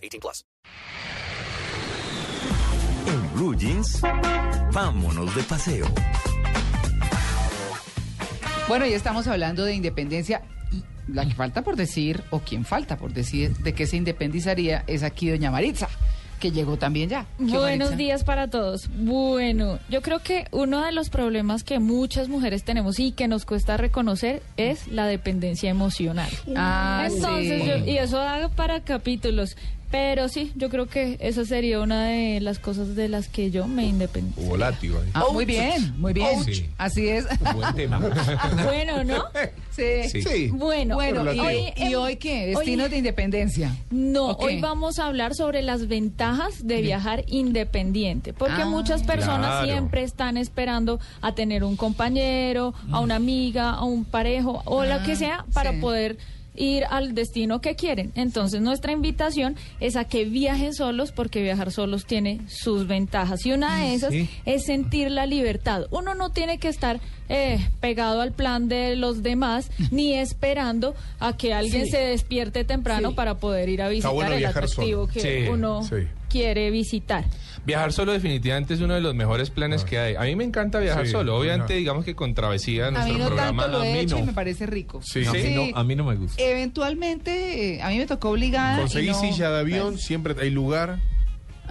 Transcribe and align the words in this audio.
18 0.00 0.20
plus. 0.20 0.44
En 3.06 3.34
Blue 3.34 3.54
Jeans, 3.56 4.00
vámonos 4.72 5.34
de 5.34 5.42
paseo. 5.44 5.86
Bueno, 8.68 8.86
ya 8.86 8.96
estamos 8.96 9.26
hablando 9.26 9.64
de 9.64 9.74
independencia. 9.74 10.42
Y 10.72 10.84
la 11.12 11.26
que 11.26 11.34
falta 11.34 11.62
por 11.62 11.74
decir, 11.76 12.22
o 12.30 12.38
quien 12.40 12.64
falta 12.64 12.96
por 12.96 13.12
decir 13.12 13.56
de 13.58 13.72
qué 13.74 13.86
se 13.86 13.96
independizaría, 13.96 14.84
es 14.86 15.02
aquí 15.02 15.28
doña 15.28 15.50
Maritza, 15.50 15.88
que 16.38 16.52
llegó 16.52 16.76
también 16.76 17.08
ya. 17.08 17.26
¿Qué, 17.38 17.44
Buenos 17.58 17.96
días 17.96 18.22
para 18.22 18.46
todos. 18.48 18.88
Bueno, 18.96 19.80
yo 19.88 20.02
creo 20.02 20.20
que 20.20 20.46
uno 20.52 20.84
de 20.84 20.92
los 20.92 21.10
problemas 21.10 21.64
que 21.64 21.80
muchas 21.80 22.28
mujeres 22.28 22.62
tenemos 22.62 23.00
y 23.00 23.10
que 23.10 23.26
nos 23.26 23.44
cuesta 23.44 23.76
reconocer 23.76 24.40
es 24.56 24.86
la 24.86 25.06
dependencia 25.06 25.68
emocional. 25.68 26.30
Ah, 26.56 27.08
Entonces, 27.10 27.62
sí. 27.62 27.68
yo- 27.68 27.84
y 27.84 27.98
eso 27.98 28.18
da 28.18 28.48
para 28.50 28.80
capítulos. 28.84 29.56
Pero 29.90 30.28
sí, 30.28 30.52
yo 30.54 30.68
creo 30.70 30.86
que 30.86 31.16
esa 31.20 31.44
sería 31.44 31.80
una 31.80 32.04
de 32.06 32.40
las 32.40 32.60
cosas 32.60 32.94
de 32.94 33.08
las 33.08 33.26
que 33.28 33.50
yo 33.50 33.66
me 33.66 33.86
independizo. 33.86 34.54
Ahí. 34.54 34.80
Ah, 35.14 35.24
muy 35.32 35.44
bien, 35.44 35.94
muy 35.98 36.12
bien. 36.12 36.44
Sí. 36.44 36.70
Así 36.78 37.08
es. 37.08 37.26
Buen 37.54 37.74
tema. 37.74 37.98
Bueno, 38.64 39.02
¿no? 39.04 39.24
sí. 39.70 39.82
Sí. 40.08 40.22
Sí. 40.22 40.48
Bueno, 40.52 40.94
Bueno, 40.94 41.32
¿y, 41.32 41.36
la 41.36 41.42
hoy, 41.42 41.72
y 41.76 41.94
hoy 41.94 42.16
qué? 42.16 42.46
Destinos 42.46 42.84
hoy- 42.84 42.90
de 42.90 42.98
independencia. 42.98 43.76
No, 43.90 44.28
hoy 44.32 44.60
vamos 44.60 44.98
a 45.00 45.06
hablar 45.06 45.34
sobre 45.34 45.62
las 45.62 45.88
ventajas 45.88 46.66
de 46.66 46.82
viajar 46.82 47.24
independiente, 47.26 48.32
porque 48.32 48.62
Ah, 48.62 48.66
muchas 48.66 49.02
personas 49.02 49.46
claro. 49.48 49.66
siempre 49.66 50.02
están 50.04 50.36
esperando 50.36 51.00
a 51.20 51.34
tener 51.34 51.64
un 51.64 51.76
compañero, 51.76 52.74
a 52.92 53.00
una 53.00 53.16
amiga, 53.16 53.70
a 53.70 53.84
un 53.84 54.04
parejo 54.04 54.62
o 54.66 54.84
lo 54.84 54.94
Ah, 54.94 55.02
que 55.04 55.16
sea 55.16 55.44
para 55.52 55.72
sí. 55.72 55.78
poder 55.80 56.16
ir 56.56 56.84
al 56.90 57.14
destino 57.14 57.60
que 57.60 57.76
quieren. 57.76 58.12
Entonces 58.14 58.60
nuestra 58.60 58.92
invitación 58.92 59.56
es 59.80 59.96
a 59.96 60.04
que 60.04 60.24
viajen 60.24 60.74
solos 60.74 61.12
porque 61.12 61.42
viajar 61.42 61.70
solos 61.72 62.04
tiene 62.04 62.40
sus 62.48 62.86
ventajas 62.86 63.46
y 63.46 63.52
una 63.52 63.80
de 63.80 63.94
esas 63.94 64.10
Sí. 64.12 64.28
es 64.44 64.64
sentir 64.64 65.10
la 65.10 65.26
libertad. 65.26 65.86
Uno 65.90 66.14
no 66.14 66.30
tiene 66.30 66.58
que 66.58 66.68
estar 66.68 67.00
eh, 67.28 67.64
pegado 67.80 68.20
al 68.20 68.32
plan 68.32 68.68
de 68.68 68.96
los 68.96 69.22
demás 69.22 69.70
ni 69.92 70.14
esperando 70.14 70.94
a 71.20 71.36
que 71.36 71.54
alguien 71.54 71.84
Sí. 71.84 71.92
se 71.92 71.98
despierte 71.98 72.64
temprano 72.64 73.10
Sí. 73.10 73.14
para 73.14 73.36
poder 73.38 73.68
ir 73.68 73.82
a 73.82 73.88
visitar 73.88 74.12
bueno 74.12 74.32
el 74.34 74.44
atractivo 74.44 75.06
solo. 75.06 75.12
que 75.12 75.20
Sí, 75.20 75.48
uno 75.48 75.84
sí. 75.84 76.06
Quiere 76.30 76.70
visitar. 76.70 77.24
Viajar 77.66 77.92
solo 77.92 78.12
definitivamente 78.12 78.72
es 78.74 78.80
uno 78.80 78.94
de 78.94 79.02
los 79.02 79.14
mejores 79.14 79.50
planes 79.50 79.84
que 79.84 79.98
hay. 79.98 80.14
A 80.14 80.22
mí 80.22 80.34
me 80.34 80.44
encanta 80.44 80.78
viajar 80.78 81.04
Sí, 81.04 81.12
solo. 81.12 81.36
Obviamente, 81.36 81.74
no. 81.74 81.78
digamos 81.78 82.04
que 82.06 82.14
con 82.14 82.32
travesía 82.34 82.86
A 82.86 82.90
nuestro 82.90 83.12
mí 83.12 83.18
no 83.20 83.26
programa. 83.26 83.62
tanto 83.64 83.78
lo 83.78 83.84
a 83.84 83.88
he 83.88 83.92
mí 83.92 83.98
hecho 83.98 84.16
y 84.16 84.20
no. 84.20 84.26
me 84.26 84.32
parece 84.32 84.64
rico. 84.66 85.00
Sí. 85.02 85.24
¿Sí? 85.24 85.28
A 85.28 85.32
mí 85.32 85.54
no- 85.72 85.78
a 85.78 85.84
mí 85.84 85.94
no 85.96 86.04
me 86.04 86.14
gusta. 86.16 86.42
Eventualmente, 86.42 87.74
eh, 87.76 87.82
a 87.82 87.88
mí 87.90 87.98
me 87.98 88.06
tocó 88.06 88.30
obligada. 88.30 88.78
y 88.78 88.80
Conseguí 88.80 89.08
no- 89.08 89.20
silla 89.20 89.50
de 89.50 89.60
avión, 89.60 89.98
siempre 89.98 90.34
hay 90.40 90.50
lugar. 90.50 90.98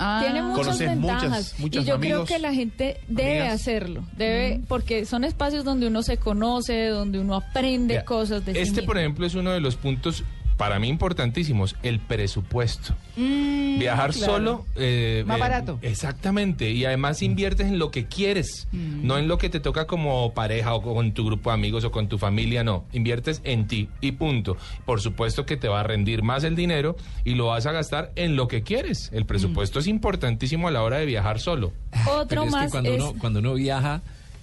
Ah, 0.01 0.19
Tiene 0.23 0.41
muchas 0.43 0.79
ventajas 0.79 1.23
muchas- 1.23 1.59
muchos 1.59 1.83
y 1.83 1.87
yo 1.87 1.99
creo 1.99 2.23
que 2.23 2.39
la 2.39 2.53
gente 2.53 3.01
debe 3.09 3.39
amigas. 3.41 3.55
hacerlo, 3.61 4.03
debe 4.15 4.61
porque 4.69 5.05
son 5.05 5.25
espacios 5.25 5.65
donde 5.65 5.87
uno 5.87 6.03
se 6.03 6.15
conoce, 6.15 6.87
donde 6.87 7.19
uno 7.19 7.35
aprende 7.35 8.05
cosas 8.05 8.45
de 8.45 8.53
sí 8.53 8.59
Este, 8.59 8.71
mismo. 8.75 8.85
por 8.87 8.97
ejemplo, 8.97 9.25
es 9.25 9.35
uno 9.35 9.51
de 9.51 9.59
los 9.59 9.75
puntos 9.75 10.23
para 10.59 10.77
mí 10.77 10.89
importantísimos, 10.89 11.77
el 11.83 11.99
presupuesto. 12.01 12.93
Mm, 13.15 13.79
Viajar 13.79 14.11
claro. 14.11 14.33
solo... 14.33 14.65
eh, 14.75 15.23
Más 15.25 15.37
eh, 15.37 15.39
barato. 15.39 15.79
Exactamente. 15.81 16.69
Y 16.71 16.83
además 16.83 17.21
inviertes 17.21 17.67
en 17.67 17.79
lo 17.79 17.91
que 17.91 18.07
quieres, 18.07 18.67
Mm. 18.73 19.07
no 19.07 19.17
en 19.17 19.29
lo 19.29 19.37
que 19.37 19.49
te 19.49 19.61
toca 19.61 19.87
como 19.87 20.33
pareja 20.33 20.73
o 20.73 20.81
con 20.81 21.13
tu 21.13 21.25
grupo 21.25 21.49
de 21.49 21.53
amigos 21.53 21.85
o 21.85 21.91
con 21.91 22.09
tu 22.09 22.17
familia, 22.17 22.65
no. 22.65 22.83
Inviertes 22.91 23.39
en 23.45 23.67
ti 23.67 23.87
y 24.01 24.11
punto. 24.11 24.57
Por 24.85 24.99
supuesto 24.99 25.45
que 25.45 25.55
te 25.55 25.69
va 25.69 25.79
a 25.79 25.83
rendir 25.83 26.23
más 26.23 26.43
el 26.43 26.57
dinero 26.57 26.97
y 27.23 27.35
lo 27.35 27.47
vas 27.47 27.65
a 27.65 27.71
gastar 27.71 28.11
en 28.17 28.35
lo 28.35 28.49
que 28.49 28.61
quieres. 28.61 29.09
El 29.13 29.25
presupuesto 29.25 29.79
es 29.79 29.87
importantísimo 29.87 30.67
a 30.67 30.71
la 30.71 30.83
hora 30.83 30.97
de 30.97 31.05
viajar 31.05 31.39
solo. 31.39 31.71
Otro 32.05 32.25
Pero 32.27 32.43
es 32.43 32.51
más 32.51 32.65
que 32.65 32.71
cuando, 32.71 32.89
es 32.93 33.01
uno, 33.01 33.13
cuando 33.17 33.39
uno 33.39 33.53
viaja, 33.53 34.01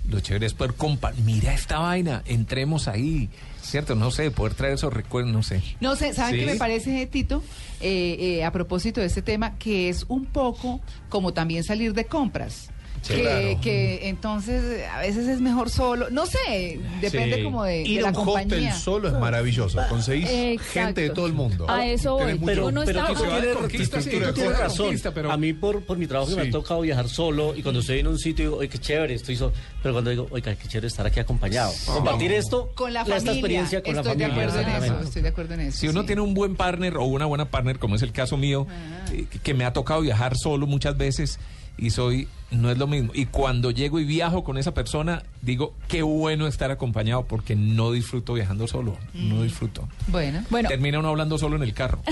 lo 0.09 0.21
chévere 0.21 0.47
es 0.47 0.55
poder 0.55 0.75
compartir. 0.75 1.25
Mira 1.25 1.53
esta 1.55 1.79
vaina, 1.79 2.23
entremos 2.27 2.89
ahí. 2.89 3.29
¿Cierto? 3.63 3.97
No 3.97 4.13
sé, 4.13 4.31
poder 4.31 4.55
traer 4.55 4.75
esos 4.75 4.93
recuerdos, 4.93 5.33
no 5.33 5.43
sé. 5.43 5.61
No 5.81 5.97
sé, 5.97 6.15
¿saben 6.15 6.35
Sí. 6.35 6.41
qué 6.41 6.53
me 6.53 6.57
parece, 6.57 7.05
Tito? 7.07 7.43
Eh, 7.81 8.17
eh, 8.39 8.45
a 8.45 8.53
propósito 8.53 9.01
de 9.01 9.07
este 9.09 9.23
tema, 9.23 9.59
que 9.59 9.89
es 9.89 10.05
un 10.09 10.25
poco 10.27 10.81
como 11.09 11.33
también 11.33 11.65
salir 11.65 11.93
de 11.93 12.05
compras. 12.05 12.71
Sí, 13.07 13.15
que, 13.15 13.21
claro. 13.23 13.61
que 13.63 14.09
entonces 14.09 14.85
a 14.89 14.99
veces 15.01 15.29
es 15.29 15.41
mejor 15.41 15.71
solo. 15.71 16.11
No 16.11 16.27
sé, 16.27 16.81
depende 17.01 17.37
Sí. 17.37 17.43
como 17.45 17.65
de, 17.65 17.73
de 17.75 17.83
Ir 17.83 18.03
la 18.03 18.09
a 18.09 18.11
un 18.11 18.17
compañía. 18.25 18.75
solo 18.75 19.09
es 19.09 19.15
maravilloso. 19.15 19.79
Conseguís 19.89 20.29
Exacto. 20.29 20.73
gente 20.73 21.01
de 21.03 21.11
todo 21.11 21.27
el 21.27 21.33
mundo. 21.33 21.67
A 21.69 21.87
eso 21.87 22.15
voy. 22.15 22.39
mucho- 22.39 22.67
Uno 22.67 22.83
pero 22.85 23.01
está- 23.01 23.15
que 23.15 23.29
va 23.29 23.35
de 23.37 23.41
tienes, 23.43 23.57
conquista, 23.59 23.97
tú 23.99 24.03
sí, 24.05 24.11
tienes 24.11 24.35
de 24.35 24.49
razón. 24.53 24.87
conquista, 24.87 25.15
pero- 25.15 25.31
A 25.33 25.37
mí 25.37 25.53
por, 25.53 25.83
por 25.85 25.99
mi 25.99 26.07
trabajo 26.07 26.31
que 26.31 26.37
me 26.43 26.49
ha 26.49 26.51
tocado 26.51 26.81
viajar 26.81 27.09
solo 27.09 27.55
y 27.55 27.63
cuando 27.63 27.81
estoy 27.81 28.01
en 28.01 28.07
un 28.09 28.19
sitio 28.19 28.45
digo, 28.47 28.57
oye, 28.59 28.69
qué 28.69 28.79
chévere, 28.79 29.15
estoy 29.15 29.37
solo. 29.37 29.53
Pero 29.83 29.95
cuando 29.95 30.11
digo, 30.11 30.27
oiga, 30.31 30.55
qué 30.57 30.67
chévere 30.69 30.89
estar 30.89 31.07
aquí 31.07 31.21
acompañado. 31.21 31.73
Compartir 31.87 32.33
esto, 32.33 32.71
Con 32.75 32.93
la 32.93 33.03
esta 33.03 33.15
familia. 33.15 33.33
experiencia 33.33 33.83
con 33.83 33.97
estoy 33.97 34.05
la 34.05 34.11
familia. 34.11 34.27
de 34.29 34.33
acuerdo 34.51 34.61
en 34.61 34.85
eso. 34.85 35.01
Estoy 35.01 35.23
de 35.23 35.29
acuerdo 35.29 35.55
en 35.55 35.61
eso. 35.61 35.79
Si 35.79 35.89
uno 35.89 36.01
sí. 36.01 36.07
tiene 36.07 36.23
un 36.23 36.35
buen 36.35 36.57
partner 36.57 36.97
o 36.97 37.05
una 37.05 37.27
buena 37.27 37.51
partner, 37.51 37.79
como 37.79 37.95
es 37.97 38.03
el 38.03 38.13
caso 38.13 38.37
mío, 38.37 38.67
eh, 39.13 39.27
que 39.43 39.55
me 39.55 39.65
ha 39.65 39.73
tocado 39.73 40.01
viajar 40.01 40.37
solo 40.37 40.67
muchas 40.67 40.97
veces 40.97 41.39
y 41.79 41.91
soy, 41.91 42.29
no 42.51 42.71
es 42.71 42.79
lo 42.79 42.87
mismo. 42.87 43.13
Y 43.15 43.27
cuando 43.27 43.71
llego 43.71 43.99
y 44.01 44.05
viajo 44.05 44.45
con 44.45 44.59
esa 44.59 44.73
persona, 44.73 45.23
digo, 45.43 45.75
qué 45.89 46.03
bueno 46.03 46.47
estar 46.47 46.71
acompañado 46.71 47.25
porque 47.25 47.57
no 47.57 47.93
disfruto 47.93 48.35
viajando 48.35 48.67
solo, 48.67 48.97
no 49.15 49.43
disfruto. 49.43 49.89
Bueno. 50.09 50.43
Bueno, 50.51 50.69
Termina 50.69 50.99
uno 50.99 51.09
hablando 51.09 51.39
solo 51.39 51.57
en 51.57 51.63
el 51.63 51.75
carro. 51.75 52.01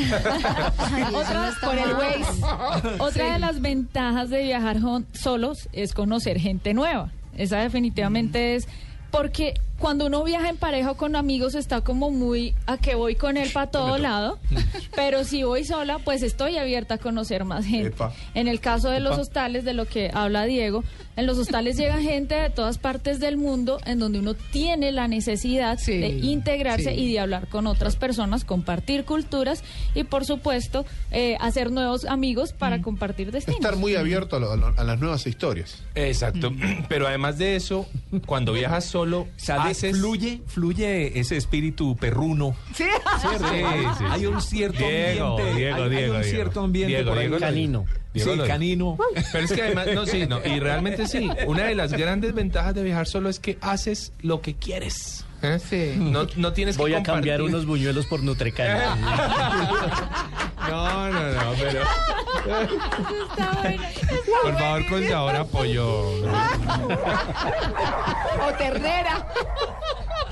otra, 1.15 1.55
por 1.63 1.79
el 1.79 1.93
Waze. 1.93 2.99
otra 2.99 3.33
de 3.35 3.39
las 3.39 3.61
ventajas 3.61 4.31
de 4.31 4.43
viajar 4.43 4.79
solos 5.13 5.69
es 5.73 5.95
conocer 5.95 6.39
gente 6.39 6.75
nueva. 6.75 7.11
Esa 7.37 7.59
definitivamente 7.59 8.55
es 8.55 8.69
porque 9.11 9.55
cuando 9.85 10.07
uno 10.07 10.25
viaja 10.25 10.49
en 10.49 10.57
pareja 10.57 10.93
o 10.93 10.97
con 10.97 11.15
amigos 11.15 11.55
está 11.55 11.83
como 11.83 12.11
muy 12.11 12.55
a 12.67 12.79
que 12.79 12.95
voy 12.95 13.17
con 13.17 13.37
él 13.37 13.51
para 13.53 13.71
todo 13.71 13.99
lado, 13.99 14.39
pero 14.97 15.25
si 15.25 15.43
voy 15.43 15.63
sola, 15.67 15.99
pues 15.99 16.23
estoy 16.23 16.57
abierta 16.57 16.95
a 16.95 16.99
conocer 16.99 17.45
más 17.45 17.67
gente. 17.67 17.89
Epa. 17.89 18.11
En 18.33 18.49
el 18.49 18.61
caso 18.61 18.89
de 18.89 19.01
los 19.01 19.19
hostales, 19.19 19.63
de 19.67 19.75
lo 19.75 19.85
que 19.85 20.11
habla 20.15 20.45
Diego, 20.47 20.85
en 21.17 21.27
los 21.27 21.37
hostales 21.37 21.77
llega 21.77 22.01
gente 22.01 22.35
de 22.35 22.49
todas 22.49 22.79
partes 22.79 23.21
del 23.21 23.37
mundo 23.37 23.79
en 23.85 23.99
donde 23.99 24.21
uno 24.21 24.33
tiene 24.33 24.91
la 24.91 25.07
necesidad 25.07 25.79
Sí, 25.79 25.99
de 25.99 26.09
integrarse 26.09 26.95
sí. 26.95 27.01
y 27.03 27.13
de 27.13 27.21
hablar 27.21 27.49
con 27.49 27.67
otras 27.67 27.97
personas, 27.97 28.47
compartir 28.47 29.05
culturas 29.05 29.63
y 29.95 30.05
por 30.05 30.25
supuesto 30.25 30.87
eh, 31.11 31.37
hacer 31.41 31.71
nuevos 31.71 32.07
amigos 32.07 32.55
para 32.55 32.81
compartir 32.81 33.33
destinos. 33.33 33.61
Estar 33.61 33.77
muy 33.77 33.97
abierto 33.97 34.37
a, 34.37 34.41
lo- 34.41 34.53
a 34.53 34.57
lo- 34.57 34.75
a 34.79 34.83
las 34.83 34.99
nuevas 34.99 35.27
historias. 35.27 35.83
Exacto. 35.95 36.51
Pero 36.89 37.07
además 37.07 37.37
de 37.37 37.57
eso, 37.57 37.87
cuando 38.25 38.55
viajas 38.55 38.87
solo, 38.87 39.29
¿Sabes? 39.37 39.74
Fluye, 39.75 40.41
fluye 40.47 41.19
ese 41.19 41.37
espíritu 41.37 41.97
perruno. 41.97 42.57
Sí. 42.75 42.85
¿cierto? 43.21 43.49
Sí, 43.49 43.59
sí, 43.99 44.05
Hay 44.09 44.27
un 44.27 44.41
cierto 44.41 44.79
Diego, 44.79 45.31
ambiente. 45.39 45.55
Diego, 45.61 45.77
hay, 45.77 45.83
hay 45.83 45.89
Diego, 45.91 46.15
un 46.15 46.21
Diego. 46.21 46.35
cierto 46.37 46.61
ambiente 46.61 46.95
Diego, 46.95 47.11
por 47.11 47.19
ahí. 47.19 47.31
Canino. 47.41 47.85
Diego 48.13 48.33
sí, 48.33 48.37
lo- 48.39 48.47
canino. 48.47 48.97
Pero 49.33 49.45
es 49.45 49.53
que 49.53 49.63
además, 49.63 49.87
no, 49.95 50.07
sí, 50.07 50.27
no, 50.27 50.41
y 50.45 50.61
realmente 50.61 51.07
sí. 51.07 51.29
Una 51.47 51.65
de 51.65 51.75
las 51.75 51.93
grandes 51.93 52.35
ventajas 52.35 52.75
de 52.75 52.83
viajar 52.85 53.07
solo 53.07 53.29
es 53.29 53.41
que 53.41 53.59
haces 53.61 54.13
lo 54.23 54.41
que 54.41 54.55
quieres. 54.55 55.25
¿eh? 55.43 55.59
Sí. 55.59 55.95
No, 55.99 56.27
no 56.37 56.53
tienes 56.53 56.77
Voy 56.77 56.93
que 56.93 56.97
a 56.99 57.03
cambiar 57.03 57.43
unos 57.43 57.67
buñuelos 57.67 58.07
por 58.07 58.23
Nutrecana. 58.23 58.97
No, 60.71 61.09
no, 61.11 61.31
no, 61.33 61.53
pero. 61.59 61.83
Está 63.31 63.61
bueno. 63.63 63.83
Por 64.43 64.59
favor, 64.59 64.87
con 64.89 65.09
sabor 65.09 65.37
a 65.37 65.45
pollo. 65.45 66.25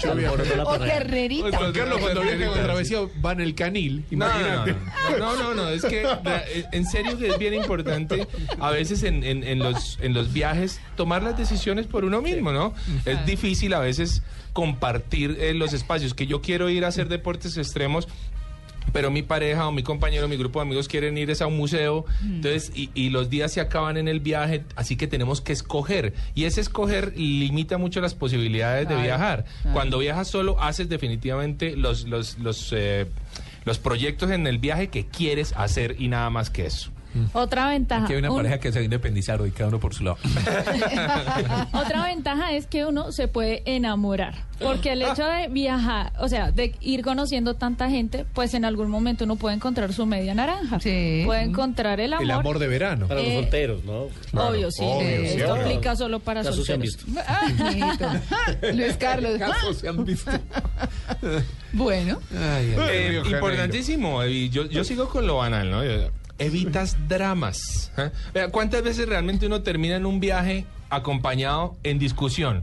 O 0.04 0.56
la 0.56 0.64
O. 0.64 0.78
Juan 1.58 1.72
Carlos 1.72 1.98
cuando 2.00 2.22
viaja 2.22 2.46
con 2.46 2.62
travesía 2.62 2.98
va 3.24 3.32
en 3.32 3.40
el 3.40 3.54
canil. 3.54 4.04
No, 4.10 4.26
no, 4.26 4.34
Imagínate. 4.34 4.74
no, 5.18 5.18
no, 5.18 5.36
no, 5.42 5.54
no, 5.54 5.68
es 5.68 5.84
que 5.84 6.02
la- 6.02 6.42
en 6.72 6.86
serio 6.86 7.16
que 7.18 7.28
es 7.28 7.38
bien 7.38 7.54
importante 7.54 8.26
a 8.58 8.70
veces 8.70 9.02
en, 9.04 9.22
en- 9.22 9.44
en 9.44 9.58
los, 9.60 9.98
en 10.02 10.12
los 10.14 10.32
viajes 10.32 10.80
tomar 10.96 11.22
las 11.22 11.38
decisiones 11.38 11.86
por 11.86 12.04
uno 12.04 12.20
mismo, 12.20 12.50
¿no? 12.52 12.74
Es 13.04 13.24
difícil 13.26 13.74
a 13.74 13.78
veces 13.78 14.22
compartir 14.52 15.38
eh, 15.40 15.54
los 15.54 15.72
espacios, 15.72 16.14
que 16.14 16.26
yo 16.26 16.42
quiero 16.42 16.68
ir 16.68 16.84
a 16.84 16.88
hacer 16.88 17.08
deportes 17.08 17.56
extremos, 17.56 18.08
pero 18.92 19.10
mi 19.10 19.22
pareja 19.22 19.66
o 19.66 19.72
mi 19.72 19.82
compañero, 19.82 20.28
mi 20.28 20.36
grupo 20.36 20.60
de 20.60 20.66
amigos 20.66 20.88
quieren 20.88 21.18
ir 21.18 21.32
a 21.40 21.46
un 21.46 21.56
museo, 21.56 22.04
entonces, 22.22 22.72
y, 22.74 22.90
y 22.94 23.10
los 23.10 23.30
días 23.30 23.52
se 23.52 23.60
acaban 23.60 23.96
en 23.96 24.06
el 24.06 24.20
viaje, 24.20 24.64
así 24.76 24.96
que 24.96 25.06
tenemos 25.06 25.40
que 25.40 25.52
escoger. 25.52 26.12
Y 26.34 26.44
ese 26.44 26.60
escoger 26.60 27.16
limita 27.16 27.78
mucho 27.78 28.00
las 28.00 28.14
posibilidades 28.14 28.88
de 28.88 28.96
viajar. 28.96 29.44
claro. 29.44 29.72
Cuando 29.72 29.98
viajas 29.98 30.28
solo, 30.28 30.60
haces 30.60 30.88
definitivamente 30.88 31.76
los, 31.76 32.04
los, 32.04 32.38
los, 32.38 32.72
eh, 32.76 33.06
los 33.64 33.78
proyectos 33.78 34.30
en 34.30 34.46
el 34.46 34.58
viaje 34.58 34.88
que 34.88 35.06
quieres 35.06 35.54
hacer 35.56 35.96
y 35.98 36.08
nada 36.08 36.28
más 36.30 36.50
que 36.50 36.66
eso. 36.66 36.90
Otra 37.32 37.68
ventaja. 37.68 38.04
Aquí 38.04 38.12
hay 38.14 38.18
una 38.20 38.30
un- 38.30 38.36
pareja 38.38 38.58
que 38.58 38.72
se 38.72 38.78
va 38.78 38.82
a 38.82 38.84
independizar 38.84 39.40
hoy, 39.40 39.50
cada 39.50 39.68
uno 39.68 39.80
por 39.80 39.94
su 39.94 40.04
lado. 40.04 40.18
Otra 41.72 42.04
ventaja 42.06 42.52
es 42.52 42.66
que 42.66 42.84
uno 42.84 43.12
se 43.12 43.28
puede 43.28 43.62
enamorar, 43.66 44.34
porque 44.60 44.92
el 44.92 45.02
hecho 45.02 45.24
de 45.24 45.48
viajar, 45.48 46.12
o 46.18 46.28
sea, 46.28 46.50
de 46.50 46.74
ir 46.80 47.02
conociendo 47.02 47.54
tanta 47.54 47.88
gente, 47.90 48.24
pues 48.34 48.54
en 48.54 48.64
algún 48.64 48.90
momento 48.90 49.24
uno 49.24 49.36
puede 49.36 49.56
encontrar 49.56 49.92
su 49.92 50.06
media 50.06 50.34
naranja. 50.34 50.80
Sí. 50.80 51.22
Puede 51.26 51.42
encontrar 51.42 52.00
el 52.00 52.12
amor. 52.12 52.24
El 52.24 52.30
amor 52.30 52.58
de 52.58 52.68
verano. 52.68 53.08
Para 53.08 53.20
los 53.20 53.28
Eh, 53.30 53.36
solteros, 53.40 53.84
¿no? 53.84 54.06
Obvio, 54.40 54.70
sí. 54.70 54.82
obvio, 54.84 55.08
Esto 55.08 55.36
sí, 55.38 55.42
obvio. 55.42 55.54
aplica 55.62 55.96
solo 55.96 56.20
para 56.20 56.42
Casos 56.42 56.64
se 56.66 56.72
han 56.74 56.82
solteros. 56.82 57.06
visto. 57.06 57.22
Ah. 57.26 58.16
Luis 58.74 58.96
Carlos. 58.96 59.38
Casos 59.38 59.76
se 59.78 59.88
han 59.88 60.04
visto. 60.04 60.30
Bueno, 61.74 62.18
Ay, 62.32 62.38
ay. 62.38 62.70
Eh, 62.74 62.76
Janeiro. 63.22 63.30
importantísimo, 63.30 64.22
y 64.24 64.50
yo, 64.50 64.66
yo 64.66 64.84
sigo 64.84 65.08
con 65.08 65.26
lo 65.26 65.38
banal, 65.38 65.70
¿no? 65.70 65.82
Yo- 65.82 66.10
Evitas 66.42 66.96
dramas. 67.08 67.92
¿eh? 67.96 68.48
¿Cuántas 68.50 68.82
veces 68.82 69.08
realmente 69.08 69.46
uno 69.46 69.62
termina 69.62 69.96
en 69.96 70.06
un 70.06 70.20
viaje 70.20 70.66
acompañado 70.90 71.76
en 71.82 71.98
discusión? 71.98 72.62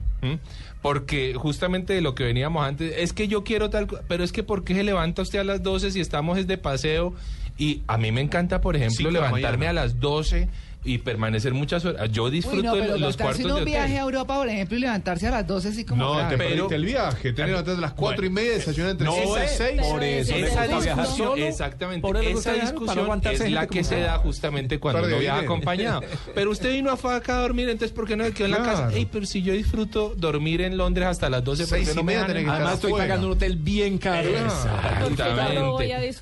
Porque 0.82 1.34
justamente 1.36 1.94
de 1.94 2.02
lo 2.02 2.16
que 2.16 2.24
veníamos 2.24 2.66
antes, 2.66 2.94
es 2.98 3.14
que 3.14 3.28
yo 3.28 3.44
quiero 3.44 3.70
tal, 3.70 3.88
pero 4.08 4.24
es 4.24 4.32
que 4.32 4.44
¿por 4.44 4.64
qué 4.64 4.76
se 4.76 4.84
levanta 4.84 5.22
usted 5.22 5.40
a 5.40 5.44
las 5.44 5.64
12 5.64 5.92
si 5.92 6.00
estamos 6.00 6.38
es 6.38 6.48
de 6.48 6.58
paseo? 6.58 7.14
Y 7.58 7.82
a 7.88 7.98
mí 7.98 8.12
me 8.12 8.22
encanta, 8.22 8.62
por 8.62 8.76
ejemplo, 8.78 9.12
levantarme 9.12 9.66
mañana. 9.66 9.82
a 9.82 9.86
las 9.86 10.00
12 10.00 10.48
y 10.84 10.98
permanecer 11.00 11.54
muchas 11.54 11.84
horas. 11.84 12.10
Yo 12.12 12.26
Uy, 12.26 12.32
disfruto 12.32 12.64
no, 12.64 12.76
de 12.76 12.82
pero 12.82 12.98
los 12.98 13.18
cuartos 13.18 13.40
de 13.40 13.46
un 13.46 13.52
hotel. 13.52 13.66
viaje 13.66 13.98
a 13.98 14.02
Europa, 14.02 14.36
por 14.38 14.48
ejemplo, 14.48 14.78
y 14.78 14.80
levantarse 14.80 15.28
a 15.28 15.32
las 15.32 15.46
12 15.46 15.68
así 15.70 15.84
como 15.84 16.02
No, 16.04 16.16
grave. 16.16 16.38
te 16.38 16.44
Pero- 16.44 16.70
el 16.72 16.86
viaje. 16.86 17.34
Tenés 17.34 17.36
que 17.36 17.46
levantarte 17.48 17.78
a 17.80 17.82
las 17.82 17.94
cuatro 17.94 18.26
y 18.26 18.30
media, 18.30 18.54
desayunar 18.54 18.92
entre 18.92 19.06
No, 19.06 19.14
seis 19.14 19.28
y 19.28 19.40
eh, 19.40 19.48
seis. 19.58 19.82
por 19.82 20.04
eso 20.04 20.38
le 20.38 20.48
Esa 20.48 20.68
discusión, 20.68 21.40
exactamente, 21.40 22.02
Por 22.02 22.16
eso 22.18 22.26
le 22.26 22.32
esa 22.32 22.54
discusión 22.54 23.22
es 23.26 23.52
la 23.52 23.68
que 23.68 23.84
se 23.84 24.00
da 24.00 24.18
justamente 24.20 24.80
cuando 24.80 25.04
uno 25.06 25.18
viaja 25.20 25.40
acompañado. 25.40 26.02
Pero 26.34 26.52
usted 26.52 26.72
vino 26.72 26.92
a 26.92 27.16
acá 27.16 27.38
a 27.38 27.42
dormir, 27.42 27.68
entonces 27.70 27.94
¿por 27.96 28.08
qué 28.08 28.16
no 28.16 28.24
se 28.24 28.32
quedó 28.34 28.46
en 28.46 28.52
la 28.52 28.64
casa? 28.64 28.90
Ey, 28.94 29.06
pero 29.06 29.26
si 29.26 29.42
yo 29.42 29.54
disfruto 29.54 30.14
dormir 30.16 30.62
en 30.62 30.78
Londres 30.78 31.08
hasta 31.08 31.30
las 31.30 31.44
12, 31.44 31.66
¿por 31.68 31.78
qué 31.80 31.92
y 31.92 31.96
no 31.96 32.04
me 32.04 32.14
dejan 32.14 32.30
Además 32.32 32.76
estoy 32.76 32.94
pagando 32.94 33.28
un 33.28 33.34
hotel 33.34 33.58
bien 33.58 33.98
caro. 33.98 34.30
Exactamente. 34.30 35.24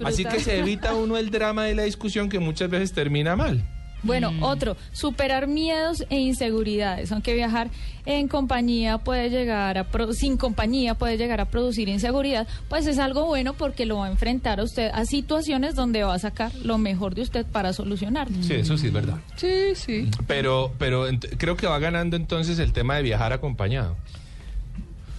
Así 0.04 0.25
que 0.25 0.39
se 0.39 0.59
evita 0.59 0.94
uno 0.95 1.18
el 1.18 1.30
drama 1.30 1.65
de 1.65 1.75
la 1.75 1.83
discusión 1.83 2.30
que 2.30 2.39
muchas 2.39 2.69
veces 2.69 2.94
termina 2.94 3.36
mal. 3.36 3.63
Bueno, 4.07 4.31
Mm. 4.31 4.44
otro, 4.44 4.77
superar 4.94 5.48
miedos 5.48 6.04
e 6.09 6.18
inseguridades. 6.19 7.12
Aunque 7.12 7.33
viajar 7.36 7.69
en 8.06 8.27
compañía 8.30 8.98
puede 9.00 9.30
llegar 9.30 9.77
a, 9.77 9.83
pro- 9.83 10.13
sin 10.13 10.38
compañía 10.38 10.94
puede 10.95 11.18
llegar 11.18 11.42
a 11.42 11.45
producir 11.45 11.89
inseguridad, 11.89 12.48
pues 12.69 12.88
es 12.88 12.98
algo 13.00 13.25
bueno 13.25 13.54
porque 13.54 13.86
lo 13.86 13.98
va 13.98 14.07
a 14.07 14.09
enfrentar 14.09 14.59
a 14.59 14.63
usted 14.63 14.89
a 14.94 15.06
situaciones 15.06 15.75
donde 15.75 16.04
va 16.04 16.13
a 16.13 16.19
sacar 16.19 16.51
lo 16.63 16.77
mejor 16.77 17.13
de 17.15 17.21
usted 17.24 17.45
para 17.45 17.74
solucionarlo. 17.74 18.42
Sí, 18.42 18.54
eso 18.54 18.77
sí 18.77 18.88
es 18.88 18.94
verdad. 18.94 19.18
Sí, 19.36 19.75
sí. 19.75 20.09
Pero, 20.25 20.71
pero 20.80 21.06
creo 21.38 21.57
que 21.57 21.68
va 21.68 21.77
ganando 21.80 22.15
entonces 22.15 22.57
el 22.59 22.71
tema 22.74 22.95
de 22.95 23.04
viajar 23.04 23.33
acompañado. 23.33 23.95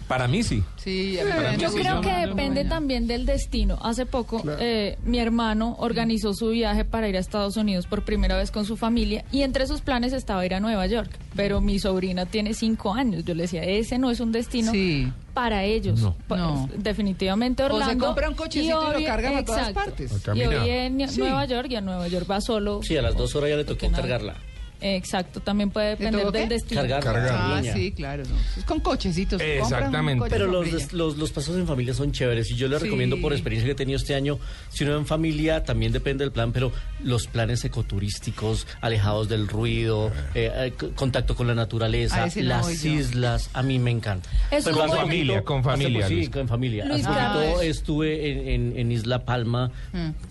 Para 0.09 0.27
mí 0.27 0.43
sí. 0.43 0.63
Sí, 0.77 1.19
a 1.21 1.25
mí 1.25 1.57
Yo 1.59 1.71
creo 1.73 2.01
que 2.01 2.11
depende 2.27 2.65
también 2.65 3.07
del 3.07 3.27
destino. 3.27 3.79
Hace 3.83 4.07
poco 4.07 4.43
eh, 4.59 4.97
mi 5.05 5.19
hermano 5.19 5.77
organizó 5.79 6.33
su 6.35 6.49
viaje 6.49 6.85
para 6.87 7.09
ir 7.09 7.17
a 7.17 7.21
Estados 7.21 7.57
Unidos 7.59 7.87
por 7.87 8.05
primera 8.05 8.37
vez 8.37 8.51
con 8.51 8.65
su 8.65 8.77
familia 8.79 9.25
y 9.31 9.43
entre 9.43 9.67
sus 9.67 9.83
planes 9.83 10.13
estaba 10.15 10.45
ir 10.47 10.55
a 10.55 10.61
Nueva 10.61 10.87
York. 10.87 11.11
Pero 11.37 11.61
mi 11.61 11.79
sobrina 11.79 12.25
tiene 12.27 12.55
cinco 12.55 12.95
años. 12.95 13.25
Yo 13.25 13.35
le 13.35 13.43
decía, 13.43 13.63
ese 13.65 13.99
no 13.99 14.11
es 14.11 14.21
un 14.21 14.33
destino 14.33 14.73
Sí. 14.73 15.13
para 15.35 15.65
ellos. 15.65 16.01
No. 16.01 16.69
Definitivamente 16.77 17.63
O 17.65 17.69
se 17.69 17.73
Orlando. 17.75 18.07
compra 18.07 18.29
un 18.31 18.35
cochecito 18.35 18.65
y 18.89 18.93
lo 18.93 18.99
hoy- 18.99 19.05
carga 19.05 19.31
para 19.33 19.45
todas 19.45 19.73
partes. 19.73 20.27
A 20.29 20.35
Y 20.37 20.43
hoy 20.43 20.69
en 20.71 21.09
Sí. 21.09 21.21
Nueva 21.21 21.45
York 21.45 21.69
y 21.71 21.77
a 21.77 21.81
Nueva 21.81 22.09
York 22.09 22.27
va 22.31 22.41
solo. 22.41 22.81
Sí, 22.83 22.97
a 22.97 23.03
las 23.03 23.15
dos 23.15 23.35
horas 23.37 23.51
ya 23.51 23.57
le 23.57 23.65
tocó 23.65 23.91
cargarla. 23.91 24.37
Exacto, 24.81 25.41
también 25.41 25.71
puede 25.71 25.91
depender 25.91 26.23
todo 26.23 26.31
del 26.33 26.49
destino. 26.49 26.83
Cargar. 26.87 27.29
Ah, 27.33 27.59
niña. 27.61 27.73
sí, 27.75 27.93
claro. 27.93 28.23
no. 28.29 28.37
Es 28.57 28.65
con 28.65 28.81
cochecitos. 28.81 29.41
Exactamente. 29.43 30.21
coche 30.21 30.31
Pero 30.31 30.47
con 30.53 30.71
los, 30.71 30.93
los, 30.93 31.17
los 31.17 31.33
pasos 31.33 31.57
en 31.57 31.67
familia 31.67 31.95
son 31.95 32.13
chéveres 32.13 32.51
y 32.51 32.55
yo 32.57 32.69
le 32.69 32.79
Sí. 32.79 32.85
recomiendo 32.85 33.21
por 33.21 33.33
experiencia 33.33 33.67
que 33.67 33.73
he 33.73 33.75
tenido 33.75 33.97
este 33.97 34.15
año, 34.15 34.39
si 34.69 34.85
uno 34.85 34.93
va 34.95 34.99
en 35.01 35.07
familia 35.07 35.65
también 35.65 35.91
depende 35.93 36.25
del 36.25 36.33
plan, 36.33 36.53
pero 36.53 36.71
los 37.03 37.27
planes 37.27 37.65
ecoturísticos, 37.65 38.67
alejados 38.81 39.29
del 39.29 39.49
ruido, 39.49 40.13
eh, 40.35 40.51
eh, 40.55 40.73
contacto 40.95 41.35
con 41.35 41.47
la 41.49 41.55
naturaleza, 41.55 42.23
A 42.25 42.27
ese 42.27 42.43
no 42.43 42.61
voy 42.61 42.73
las 42.75 42.83
yo. 42.83 42.93
islas, 42.93 43.51
a 43.55 43.63
mí 43.63 43.79
me 43.79 43.91
encanta. 43.91 44.29
Es 44.51 44.65
Por 44.65 44.75
como- 44.75 44.85
ejemplo, 44.85 45.01
hace 45.01 45.07
familia, 45.09 45.35
poquito- 45.37 45.45
con 45.45 45.65
familia, 45.65 46.05
hace- 46.05 46.15
Luis. 46.15 46.27
Sí, 46.27 46.31
con 46.33 46.49
familia. 46.49 46.85
Luis 46.85 47.07
Hace 47.07 47.39
poquito 47.39 47.63
estuve 47.63 48.31
en, 48.31 48.49
en- 48.73 48.79
en 48.79 48.93
Isla 48.93 49.25
Palma, 49.25 49.71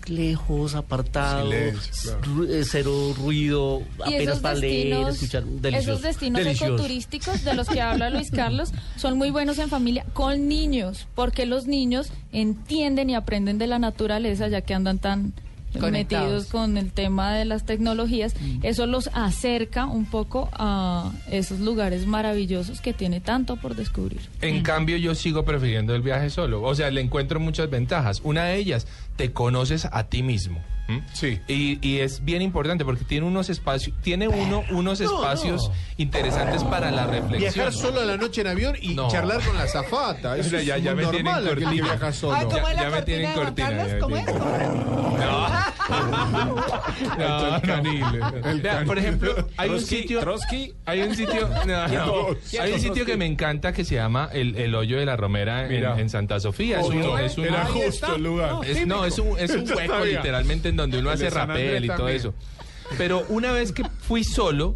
lejos, 0.06 0.74
apartado, 0.74 1.50
Silencio, 1.50 1.92
claro. 2.18 2.20
ru- 2.34 2.50
eh, 2.50 2.64
cero 2.64 3.14
ruido, 3.18 3.82
apenas 4.04 4.37
esos 4.38 4.42
para 4.42 4.54
leer, 4.58 4.88
destinos, 4.88 5.14
escuchar. 5.14 5.44
Delicioso. 5.44 5.92
esos 5.92 6.02
destinos 6.02 6.44
delicioso. 6.44 6.74
ecoturísticos 6.74 7.44
de 7.44 7.54
los 7.54 7.68
que 7.68 7.80
habla 7.80 8.10
Luis 8.10 8.30
Carlos 8.30 8.72
son 8.96 9.18
muy 9.18 9.30
buenos 9.30 9.58
en 9.58 9.68
familia 9.68 10.04
con 10.12 10.48
niños, 10.48 11.06
porque 11.14 11.46
los 11.46 11.66
niños 11.66 12.10
entienden 12.32 13.10
y 13.10 13.14
aprenden 13.14 13.58
de 13.58 13.66
la 13.66 13.78
naturaleza 13.78 14.48
ya 14.48 14.60
que 14.62 14.74
andan 14.74 14.98
tan 14.98 15.32
Conectados. 15.78 16.30
metidos 16.30 16.46
con 16.46 16.78
el 16.78 16.90
tema 16.92 17.34
de 17.34 17.44
las 17.44 17.64
tecnologías. 17.64 18.34
Eso 18.62 18.86
los 18.86 19.10
acerca 19.12 19.84
un 19.84 20.06
poco 20.06 20.48
a 20.54 21.12
esos 21.30 21.60
lugares 21.60 22.06
maravillosos 22.06 22.80
que 22.80 22.94
tiene 22.94 23.20
tanto 23.20 23.56
por 23.56 23.76
descubrir. 23.76 24.20
En 24.40 24.62
cambio, 24.62 24.96
yo 24.96 25.14
sigo 25.14 25.44
prefiriendo 25.44 25.94
el 25.94 26.00
viaje 26.02 26.30
solo. 26.30 26.62
O 26.62 26.74
sea, 26.74 26.90
le 26.90 27.02
encuentro 27.02 27.38
muchas 27.38 27.68
ventajas. 27.68 28.20
Una 28.24 28.44
de 28.44 28.56
ellas, 28.56 28.86
te 29.16 29.32
conoces 29.32 29.86
a 29.92 30.04
ti 30.04 30.22
mismo. 30.22 30.58
Sí. 31.12 31.40
Y, 31.48 31.78
y 31.86 31.98
es 31.98 32.24
bien 32.24 32.40
importante 32.40 32.84
porque 32.84 33.04
tiene 33.04 33.26
unos 33.26 33.50
espacios, 33.50 33.94
tiene 34.02 34.26
uno 34.26 34.64
unos 34.70 35.00
espacios 35.00 35.70
interesantes 35.98 36.64
para 36.64 36.90
la 36.90 37.06
reflexión. 37.06 37.52
Viajar 37.54 37.72
solo 37.74 38.00
a 38.00 38.04
la 38.04 38.16
noche 38.16 38.40
en 38.40 38.46
avión 38.46 38.74
y 38.80 38.94
No. 38.94 39.08
charlar 39.10 39.42
con 39.44 39.56
la 39.56 39.64
azafata. 39.64 40.36
Eso 40.38 40.50
Ya- 40.52 40.58
es 40.60 40.66
ya- 40.66 40.78
ya 40.78 40.94
muy 40.94 41.04
me 41.04 41.10
tienen 41.10 41.24
normal 41.32 41.42
que 41.42 41.48
cortina. 41.64 41.70
viaja 41.84 42.12
solo. 42.12 42.34
Ay, 42.34 42.44
¿cómo 42.46 42.56
Ya- 42.56 42.70
es 42.70 42.76
la 42.76 42.82
ya 42.82 42.88
me 42.88 42.90
cortina 42.96 43.04
tienen 43.18 43.34
cortina, 43.34 43.70
ya 43.70 43.98
¿Cómo 43.98 44.16
es? 44.16 44.24
tienen 44.24 44.40
¿Cómo 44.42 44.56
es? 44.56 44.68
No, 45.18 45.48
El 47.18 47.60
canil, 47.62 48.04
el 48.44 48.60
Vea, 48.60 48.84
por 48.84 48.98
ejemplo, 48.98 49.34
hay 49.56 49.70
un 49.70 49.80
sitio. 49.80 50.20
Trotsky. 50.20 50.74
Hay 50.84 51.00
un 51.02 51.14
sitio. 51.16 51.48
no, 51.66 51.88
no. 51.88 52.26
hay 52.60 52.72
un 52.72 52.80
sitio 52.80 53.04
que 53.04 53.16
me 53.16 53.26
encanta 53.26 53.72
que 53.72 53.84
se 53.84 53.94
llama 53.94 54.28
el, 54.32 54.56
el 54.56 54.74
Hoyo 54.74 54.98
de 54.98 55.06
la 55.06 55.16
Romera 55.16 55.64
en, 55.64 55.70
Mira. 55.70 55.98
en 55.98 56.10
Santa 56.10 56.40
Sofía. 56.40 56.80
Es 56.80 56.86
un, 56.86 56.94
Justo, 56.96 57.18
es 57.18 57.38
un- 57.38 57.44
era 57.46 57.62
Ahí 57.66 57.72
justo 57.72 57.88
está. 57.88 58.14
el 58.16 58.22
lugar. 58.22 58.50
No, 58.52 58.62
es, 58.62 58.86
no, 58.86 59.04
es 59.04 59.18
un, 59.18 59.38
es 59.38 59.50
un 59.50 59.60
hueco 59.70 59.94
Sabía. 59.94 60.18
literalmente 60.18 60.68
en 60.68 60.76
donde 60.76 60.98
uno 60.98 61.12
El 61.12 61.18
de 61.18 61.26
hace 61.26 61.34
San 61.34 61.50
Andrés 61.50 61.66
rapel 61.70 61.84
y 61.84 61.88
todo 61.88 61.96
también. 61.98 62.16
eso. 62.16 62.34
Pero 62.96 63.24
una 63.28 63.52
vez 63.52 63.72
que 63.72 63.84
fui 64.00 64.24
solo, 64.24 64.74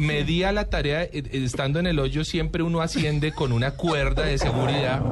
me 0.00 0.24
di 0.24 0.42
a 0.44 0.52
la 0.52 0.64
tarea, 0.70 1.02
eh, 1.04 1.10
eh, 1.12 1.22
estando 1.44 1.78
en 1.78 1.86
el 1.86 1.98
hoyo, 1.98 2.24
siempre 2.24 2.62
uno 2.62 2.80
asciende 2.80 3.32
con 3.32 3.52
una 3.52 3.72
cuerda 3.72 4.22
de 4.24 4.38
seguridad. 4.38 5.02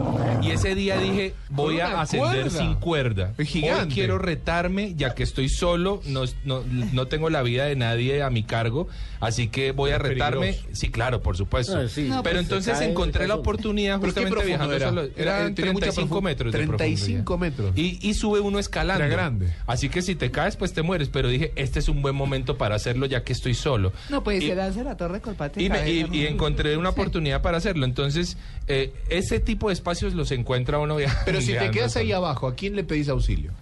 Y 0.43 0.51
ese 0.51 0.75
día 0.75 0.99
dije, 0.99 1.35
voy 1.51 1.77
¿Con 1.77 1.85
a 1.87 2.01
ascender 2.03 2.43
cuerda? 2.43 2.59
sin 2.59 2.75
cuerda. 2.77 3.35
Es 3.39 3.49
gigante. 3.49 3.83
Hoy 3.85 3.91
quiero 3.93 4.19
retarme, 4.19 4.95
ya 4.95 5.15
que 5.15 5.23
estoy 5.23 5.49
solo, 5.49 6.01
no, 6.07 6.25
no, 6.45 6.63
no 6.93 7.07
tengo 7.07 7.29
la 7.31 7.43
vida 7.43 7.67
de 7.67 7.77
nadie 7.77 8.23
a 8.23 8.31
mi 8.31 8.43
cargo, 8.45 8.89
así 9.21 9.49
que 9.49 9.73
voy 9.73 9.91
a 9.91 9.99
retarme. 9.99 10.57
Sí, 10.73 10.89
claro, 10.91 11.23
por 11.23 11.37
supuesto. 11.37 11.77
Ah, 11.79 11.89
sí. 11.89 12.03
No, 12.09 12.23
Pero 12.23 12.37
pues, 12.37 12.45
entonces 12.45 12.79
cae, 12.79 12.89
encontré 12.91 13.29
la 13.29 13.35
oportunidad 13.35 14.01
¿Pero 14.01 14.15
qué 14.15 14.21
justamente 14.21 14.47
viajando 14.47 14.75
era? 14.75 14.89
solo. 14.89 15.03
Era- 15.17 15.41
Era 15.47 15.55
tenía 15.55 15.73
mucha 15.73 15.87
35 15.87 16.19
profu- 16.21 16.23
metros 16.23 16.53
de 16.53 16.59
35 16.59 17.25
profundidad. 17.39 17.65
metros. 17.73 17.79
Y, 17.79 18.09
y 18.09 18.15
sube 18.15 18.41
uno 18.41 18.59
escalando. 18.59 19.05
Era 19.05 19.13
grande. 19.13 19.53
Así 19.67 19.89
que 19.89 20.03
si 20.03 20.15
te 20.15 20.31
caes, 20.31 20.57
pues 20.57 20.73
te 20.73 20.83
mueres. 20.83 21.09
Pero 21.11 21.29
dije, 21.29 21.53
este 21.57 21.79
es 21.81 21.89
un 21.89 22.01
buen 22.03 22.15
momento 22.15 22.57
para 22.57 22.75
hacerlo 22.77 23.07
ya 23.07 23.23
que 23.25 23.33
estoy 23.33 23.55
solo. 23.55 23.93
No, 24.09 24.23
pues 24.23 24.43
Y- 24.43 24.47
la 24.85 24.97
torre 24.97 25.21
y, 25.57 25.69
me- 25.69 25.91
y- 25.91 26.01
cabeza, 26.03 26.17
y 26.17 26.23
¿no? 26.23 26.29
encontré 26.29 26.77
una 26.77 26.91
Sí. 26.91 26.93
oportunidad 26.95 27.43
para 27.43 27.59
hacerlo. 27.59 27.85
Entonces, 27.85 28.37
eh, 28.67 28.93
ese 29.09 29.41
tipo 29.41 29.69
de 29.69 29.75
espacios 29.75 30.15
los 30.15 30.31
encuentra 30.33 30.79
uno 30.79 30.97
viajando. 30.97 31.23
Pero 31.27 31.41
si 31.43 31.55
te 31.55 31.71
quedas 31.71 31.97
ahí 31.97 32.13
abajo, 32.13 32.49
¿a 32.49 32.55
quién 32.55 32.77
le 32.77 32.85
pedís 32.85 33.09
auxilio? 33.09 33.53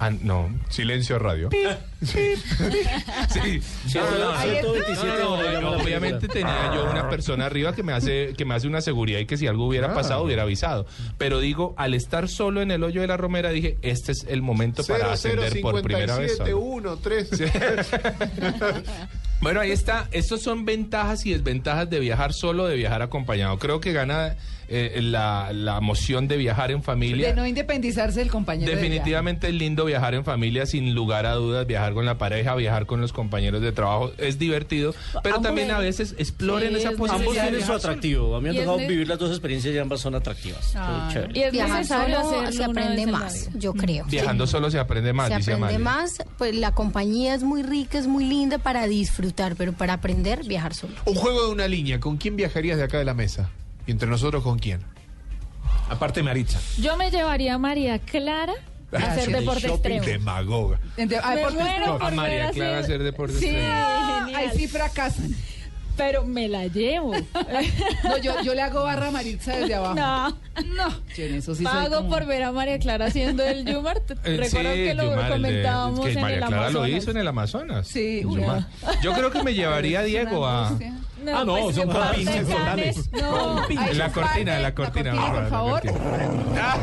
Ah, 0.00 0.10
no. 0.10 0.50
Silencio 0.70 1.18
radio. 1.20 1.48
Sí. 2.04 2.34
Ciento- 3.86 4.10
No, 4.10 4.18
no, 4.18 4.32
no. 4.34 4.42
127 4.42 5.06
No, 5.06 5.18
no, 5.24 5.30
horas 5.34 5.46
llama 5.54 5.60
no, 5.62 5.76
la 5.76 5.82
obviamente 5.82 6.28
tenía 6.28 6.74
yo 6.74 6.90
una 6.90 7.08
persona 7.08 7.46
arriba 7.46 7.74
que 7.74 7.82
me 7.82 7.94
hace 7.94 8.34
que 8.36 8.44
me 8.44 8.54
hace 8.54 8.66
una 8.66 8.82
seguridad 8.82 9.20
y 9.20 9.24
que 9.26 9.38
si 9.38 9.46
algo 9.46 9.66
hubiera 9.66 9.86
Claro. 9.86 10.02
pasado 10.02 10.22
hubiera 10.24 10.42
avisado. 10.42 10.84
Pero 11.16 11.38
digo, 11.40 11.72
al 11.78 11.94
estar 11.94 12.28
solo 12.28 12.60
en 12.60 12.70
el 12.72 12.82
hoyo 12.82 13.00
de 13.00 13.06
la 13.06 13.16
Romera 13.16 13.48
dije, 13.50 13.78
este 13.80 14.12
es 14.12 14.26
el 14.28 14.42
momento 14.42 14.84
para 14.84 15.12
ascender 15.12 15.58
por 15.62 15.80
primera 15.80 16.18
vez. 16.18 16.36
solo. 16.36 16.58
1, 16.58 16.96
3. 16.98 17.30
Bueno, 19.40 19.60
ahí 19.60 19.72
está. 19.72 20.08
Estos 20.10 20.42
son 20.42 20.64
ventajas 20.64 21.26
y 21.26 21.32
desventajas 21.32 21.90
de 21.90 22.00
viajar 22.00 22.32
solo, 22.32 22.66
de 22.66 22.76
viajar 22.76 23.02
acompañado. 23.02 23.58
Creo 23.58 23.80
que 23.80 23.92
gana 23.92 24.36
eh, 24.68 25.00
la, 25.02 25.50
la 25.52 25.78
emoción 25.78 26.28
de 26.28 26.36
viajar 26.36 26.70
en 26.70 26.82
familia. 26.82 27.28
De 27.28 27.34
no 27.34 27.46
independizarse 27.46 28.20
del 28.20 28.30
compañero. 28.30 28.70
de 28.70 28.76
Definitivamente 28.76 29.48
es 29.48 29.54
lindo 29.54 29.84
viajar 29.84 30.14
en 30.14 30.24
familia, 30.24 30.66
sin 30.66 30.94
lugar 30.94 31.26
a 31.26 31.32
dudas, 31.34 31.66
viajar 31.66 31.94
con 31.94 32.04
la 32.06 32.18
pareja, 32.18 32.54
viajar 32.54 32.86
con 32.86 33.00
los 33.00 33.12
compañeros 33.12 33.60
de 33.62 33.72
trabajo, 33.72 34.12
es 34.18 34.38
divertido, 34.38 34.94
pero 35.22 35.36
Ambos- 35.36 35.42
también 35.48 35.70
a 35.70 35.78
veces 35.78 36.14
exploren 36.18 36.70
Sí, 36.70 36.76
esa 36.76 36.90
es 36.90 36.96
posibilidad. 36.96 37.28
Ambos 37.30 37.50
tienen 37.50 37.66
su 37.66 37.72
atractivo. 37.72 38.36
A 38.36 38.40
mí 38.40 38.50
me 38.50 38.58
ha 38.58 38.64
tocado 38.64 38.78
vivir 38.78 39.08
las 39.08 39.18
dos 39.18 39.30
experiencias 39.30 39.74
y 39.74 39.78
ambas 39.78 40.00
son 40.00 40.14
atractivas. 40.14 40.72
Ah. 40.76 41.12
Y 41.32 41.40
es 41.42 41.52
Viajar 41.52 41.84
solo 41.84 42.50
se 42.52 42.64
aprende 42.64 43.06
más, 43.06 43.48
yo 43.54 43.72
creo. 43.74 44.04
Viajando 44.06 44.46
solo 44.46 44.70
se 44.70 44.78
aprende 44.78 45.12
más, 45.12 45.28
se 45.28 45.36
dice 45.36 45.52
aprende 45.52 45.76
Amalia. 45.76 45.78
más, 46.02 46.18
pues 46.38 46.54
la 46.54 46.72
compañía 46.72 47.34
es 47.34 47.42
muy 47.42 47.62
rica, 47.62 47.98
es 47.98 48.06
muy 48.06 48.24
linda 48.24 48.58
para 48.58 48.86
disfrutar, 48.86 49.54
pero 49.56 49.72
para 49.72 49.94
aprender, 49.94 50.44
viajar 50.44 50.74
solo. 50.74 50.94
Un 51.04 51.14
juego 51.14 51.46
de 51.46 51.52
una 51.52 51.68
línea. 51.68 52.00
¿Con 52.00 52.16
quién 52.16 52.36
viajarías 52.36 52.76
de 52.78 52.84
acá 52.84 52.98
de 52.98 53.04
la 53.04 53.14
mesa? 53.14 53.50
Y 53.86 53.90
entre 53.92 54.08
nosotros, 54.08 54.42
¿con 54.42 54.58
quién? 54.58 54.80
Aparte 55.88 56.22
Maritza. 56.22 56.60
Yo 56.78 56.96
me 56.96 57.10
llevaría 57.10 57.54
a 57.54 57.58
María 57.58 57.98
Clara 57.98 58.52
a 58.92 58.96
Ah, 58.96 59.12
hacer 59.12 59.30
deporte 59.30 59.66
extremo. 59.66 60.04
Demagoga. 60.04 60.78
Ente- 60.96 61.20
ay, 61.22 61.36
Me 61.36 61.42
por- 61.42 61.52
muero 61.54 61.98
A 62.00 62.10
María 62.10 62.50
Clara 62.50 62.78
hacer 62.78 63.02
deporte 63.02 63.34
Sí, 63.38 63.46
extremo. 63.46 64.36
Ahí 64.36 64.50
sí 64.54 64.68
fracasan. 64.68 65.34
Pero 65.96 66.24
me 66.24 66.48
la 66.48 66.66
llevo. 66.66 67.12
No, 68.04 68.18
yo, 68.18 68.40
yo 68.42 68.54
le 68.54 68.62
hago 68.62 68.82
barra 68.82 69.08
a 69.08 69.10
Maritza 69.10 69.56
desde 69.56 69.74
abajo. 69.76 69.94
no. 69.94 70.28
No, 70.74 70.88
yo 71.16 71.24
en 71.24 71.34
eso 71.34 71.54
sí 71.54 71.64
soy 71.64 71.72
Pago 71.72 71.96
como- 71.98 72.08
por 72.10 72.26
ver 72.26 72.42
a 72.44 72.52
María 72.52 72.78
Clara 72.78 73.06
haciendo 73.06 73.44
el 73.44 73.64
Yumar. 73.64 73.98
Eh, 74.24 74.36
Recuerdo 74.36 74.72
sí, 74.72 74.76
que 74.84 74.94
lo 74.94 75.28
comentábamos 75.28 76.00
que 76.06 76.12
en 76.12 76.20
María 76.20 76.36
el 76.38 76.44
Clara 76.44 76.56
Amazonas. 76.66 76.90
lo 76.90 76.96
hizo 76.96 77.10
en 77.10 77.16
el 77.18 77.28
Amazonas. 77.28 77.86
Sí, 77.88 78.20
Yumar. 78.22 78.38
bueno. 78.82 79.00
Yo 79.02 79.12
creo 79.12 79.30
que 79.30 79.42
me 79.42 79.54
llevaría 79.54 80.00
a 80.00 80.02
Diego 80.04 80.46
a... 80.46 80.66
Angustia. 80.68 80.94
No, 81.24 81.38
Ah, 81.38 81.44
no, 81.44 81.56
pues, 81.56 81.76
son 81.76 81.88
totales. 81.88 83.10
No, 83.12 83.66
En 83.68 83.98
la 83.98 84.12
cortina, 84.12 84.56
en 84.56 84.62
la 84.62 84.74
cortina, 84.74 85.12
por 85.32 85.48
favor. 85.48 85.82
ver 85.82 85.92
la 86.54 86.76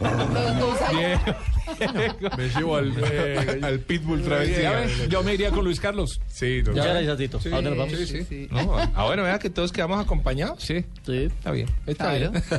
Los 0.34 0.58
dos 0.58 0.82
ahí. 0.82 1.18
Me 2.38 2.48
llevo 2.48 2.76
al, 2.76 3.64
al 3.64 3.80
pitbull 3.80 4.22
travesti. 4.22 4.62
Ya 4.62 4.72
ves, 4.72 5.08
Yo 5.08 5.22
me 5.22 5.34
iría 5.34 5.50
con 5.50 5.64
Luis 5.64 5.80
Carlos. 5.80 6.20
Sí, 6.28 6.62
Muchas 6.66 6.74
total. 6.84 7.04
gracias, 7.04 7.18
Tito. 7.18 7.38
¿A 7.38 7.50
dónde 7.56 7.70
nos 7.70 7.78
vamos? 7.78 7.94
Sí, 7.98 8.06
sí. 8.06 8.24
Sí. 8.28 8.48
No, 8.50 8.76
ah, 8.94 9.04
bueno, 9.06 9.22
vea 9.22 9.38
que 9.38 9.50
todos 9.50 9.72
quedamos 9.72 10.02
acompañados. 10.04 10.62
Sí. 10.62 10.84
Sí. 11.04 11.24
Está 11.24 11.50
bien, 11.50 11.68
está 11.86 12.16
Claro. 12.16 12.30
bien. 12.32 12.44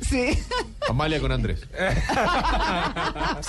Sí. 0.00 0.38
Amalia 0.88 1.20
con 1.20 1.32
Andrés. 1.32 1.60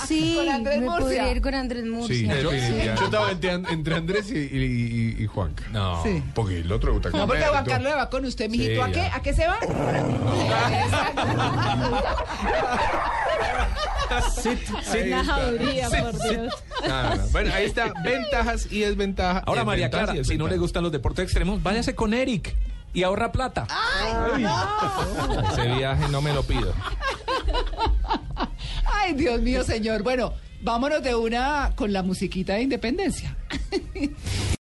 Sí, 0.06 0.34
Con 0.36 0.48
Andrés 0.48 0.78
me 0.78 0.84
Murcia. 0.86 1.00
podría 1.00 1.30
ir 1.30 1.42
con 1.42 1.54
Andrés 1.54 1.82
Sí, 1.84 1.90
Murcia. 1.90 2.40
yo, 2.40 2.50
Definitivamente. 2.50 3.00
yo 3.00 3.04
estaba 3.06 3.30
entre, 3.30 3.52
entre 3.52 3.94
Andrés 3.96 4.30
y, 4.30 4.38
y, 4.38 5.14
y- 5.18 5.22
y 5.22 5.26
Juanca. 5.26 5.64
No. 5.72 6.02
Sí. 6.02 6.22
Porque 6.34 6.60
el 6.60 6.72
otro 6.72 6.90
le 6.90 6.94
gusta 6.94 7.10
No, 7.10 7.26
comer. 7.26 7.42
porque 7.42 7.50
Juan. 7.50 7.64
Carlos 7.64 7.92
va 7.96 8.08
con 8.10 8.24
usted, 8.24 8.48
mijito. 8.48 8.74
Sí, 8.74 8.80
¿A 8.80 8.86
qué? 8.92 9.00
ya. 9.00 9.16
¿A 9.16 9.22
qué 9.22 9.34
se 9.34 9.46
va? 9.46 9.58
una 15.06 15.24
jauría, 15.24 15.88
por 15.88 16.12
Dios. 16.12 16.54
No, 16.86 17.16
no. 17.16 17.26
Bueno, 17.28 17.52
ahí 17.54 17.64
está, 17.66 17.92
ventajas 18.04 18.68
y 18.70 18.80
desventajas. 18.80 19.42
Ahora 19.46 19.64
María 19.64 19.90
Clara, 19.90 20.14
si 20.24 20.36
no 20.36 20.48
le 20.48 20.58
gustan 20.58 20.82
los 20.82 20.92
deportes 20.92 21.24
extremos, 21.24 21.62
váyase 21.62 21.94
con 21.94 22.14
Eric 22.14 22.54
y 22.92 23.02
ahorra 23.02 23.32
plata. 23.32 23.66
Ese 25.52 25.66
viaje 25.68 26.08
no 26.08 26.22
me 26.22 26.32
lo 26.32 26.42
pido. 26.44 26.72
Ay, 28.86 29.14
Dios 29.14 29.40
mío, 29.40 29.64
señor. 29.64 30.02
Bueno, 30.02 30.32
vámonos 30.62 31.02
de 31.02 31.14
una 31.14 31.72
con 31.74 31.92
la 31.92 32.02
musiquita 32.02 32.54
de 32.54 32.62
independencia. 32.62 33.36